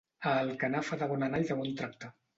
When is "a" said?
0.29-0.31